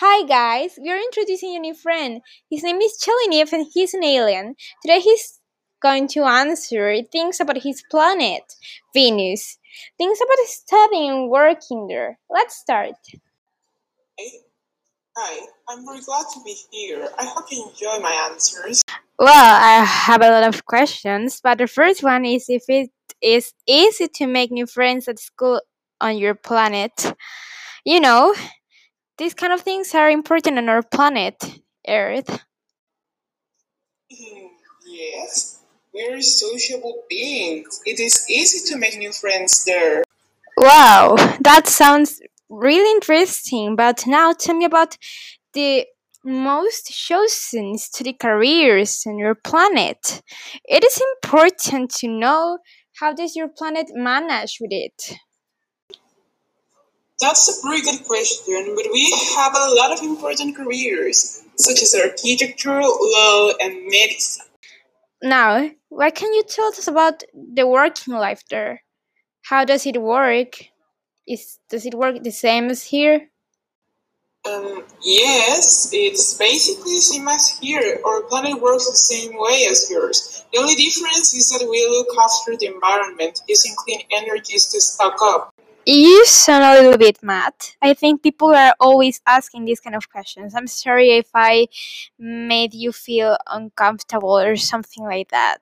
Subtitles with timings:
[0.00, 2.20] Hi guys, we are introducing a new friend.
[2.50, 4.54] His name is Cheliniev and he's an alien.
[4.82, 5.40] Today he's
[5.80, 8.42] going to answer things about his planet,
[8.92, 9.56] Venus.
[9.96, 12.18] Things about studying and working there.
[12.28, 12.96] Let's start.
[14.18, 14.40] Hey.
[15.16, 17.08] Hi, I'm very glad to be here.
[17.18, 18.82] I hope you enjoy my answers.
[19.18, 22.90] Well, I have a lot of questions, but the first one is if it
[23.22, 25.62] is easy to make new friends at school
[26.02, 27.14] on your planet.
[27.86, 28.34] You know,
[29.18, 32.44] these kind of things are important on our planet, Earth.
[34.86, 35.60] Yes,
[35.92, 37.80] we're sociable beings.
[37.86, 40.04] It is easy to make new friends there.
[40.56, 43.76] Wow, that sounds really interesting.
[43.76, 44.96] But now tell me about
[45.54, 45.86] the
[46.24, 50.22] most chosen study careers on your planet.
[50.64, 52.58] It is important to know
[52.98, 55.18] how does your planet manage with it.
[57.20, 61.94] That's a very good question, but we have a lot of important careers, such as
[61.94, 64.46] architecture, law, and medicine.
[65.22, 68.82] Now, what can you tell us about the working life there?
[69.42, 70.56] How does it work?
[71.26, 73.30] Is does it work the same as here?
[74.46, 77.98] Um, yes, it's basically the same as here.
[78.04, 80.44] Our planet works the same way as yours.
[80.52, 85.16] The only difference is that we look after the environment, using clean energies to stock
[85.20, 85.55] up.
[85.88, 87.54] You sound a little bit mad.
[87.80, 90.52] I think people are always asking these kind of questions.
[90.52, 91.68] I'm sorry if I
[92.18, 95.60] made you feel uncomfortable or something like that.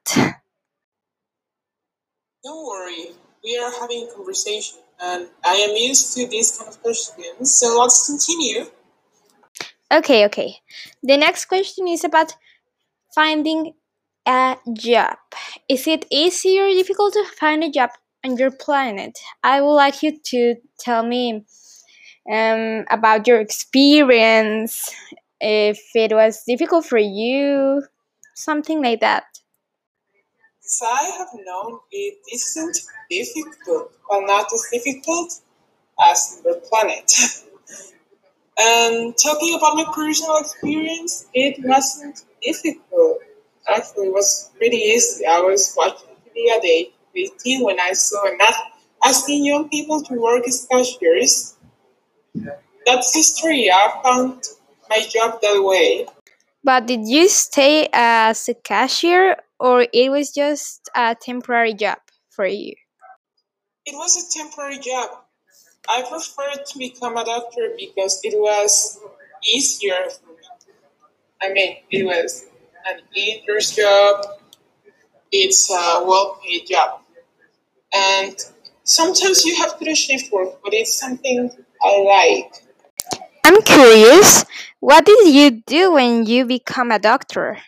[2.42, 3.08] Don't worry,
[3.44, 7.78] we are having a conversation, and I am used to these kind of questions, so
[7.78, 8.64] let's continue.
[9.92, 10.56] Okay, okay.
[11.02, 12.34] The next question is about
[13.14, 13.74] finding
[14.26, 15.18] a job.
[15.68, 17.90] Is it easy or difficult to find a job
[18.24, 19.18] on your planet?
[19.42, 21.44] I would like you to tell me
[22.30, 24.90] um, about your experience,
[25.40, 27.82] if it was difficult for you,
[28.34, 29.24] something like that.
[30.82, 32.78] I have known, it isn't
[33.10, 35.40] difficult, but not as difficult
[36.02, 37.12] as the planet.
[38.58, 43.18] and talking about my personal experience, it wasn't difficult.
[43.68, 45.26] Actually, it was pretty easy.
[45.26, 48.54] I was watching TV a day 15 when I saw ad
[49.04, 51.54] asking young people to work as cashiers.
[52.86, 53.70] That's history.
[53.70, 54.42] I found
[54.88, 56.06] my job that way.
[56.62, 61.98] But did you stay as a cashier or it was just a temporary job
[62.30, 62.74] for you?
[63.86, 65.10] It was a temporary job.
[65.88, 68.98] I preferred to become a doctor because it was
[69.44, 70.72] easier for me.
[71.42, 72.46] I mean, it was
[72.86, 74.24] an easier job.
[75.30, 77.00] It's a well-paid job,
[77.94, 78.36] and
[78.82, 81.50] sometimes you have to do shift work, but it's something
[81.82, 82.52] I like.
[83.44, 84.44] I'm curious,
[84.80, 87.58] what did you do when you become a doctor?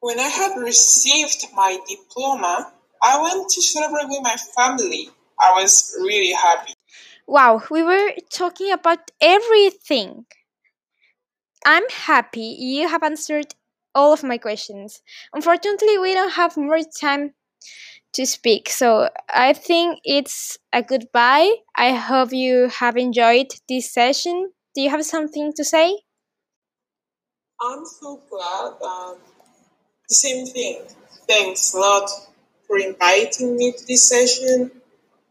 [0.00, 2.72] When I had received my diploma,
[3.02, 5.10] I went to celebrate with my family.
[5.40, 6.72] I was really happy.
[7.26, 10.24] Wow, we were talking about everything.
[11.66, 13.54] I'm happy you have answered
[13.94, 15.02] all of my questions.
[15.34, 17.34] Unfortunately, we don't have more time
[18.14, 21.54] to speak, so I think it's a goodbye.
[21.76, 24.50] I hope you have enjoyed this session.
[24.74, 25.98] Do you have something to say?
[27.60, 28.74] I'm so glad.
[28.82, 29.16] Um,
[30.08, 30.82] the same thing.
[31.26, 32.08] Thanks a lot
[32.66, 34.70] for inviting me to this session.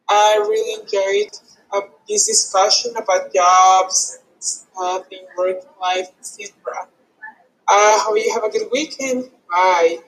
[0.09, 1.31] I really enjoyed
[1.71, 6.53] uh, this discussion about jobs, stuff, and work life, etc.
[7.67, 9.29] I hope you have a good weekend.
[9.49, 9.99] Bye.